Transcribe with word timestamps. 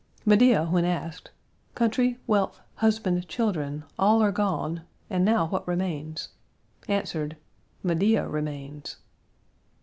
Medea, 0.25 0.65
when 0.65 0.83
asked: 0.83 1.29
"Country, 1.75 2.17
wealth, 2.25 2.59
husband, 2.77 3.27
children, 3.27 3.83
all 3.99 4.23
are 4.23 4.31
gone; 4.31 4.81
and 5.11 5.23
now 5.23 5.45
what 5.45 5.67
remains?" 5.67 6.29
answered: 6.87 7.37
"Medea 7.83 8.27
remains." 8.27 8.95